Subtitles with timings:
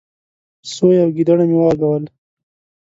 [0.73, 2.03] سوی او ګيدړه مې وغږول،